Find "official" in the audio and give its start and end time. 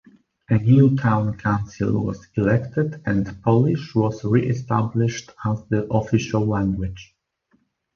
5.93-6.43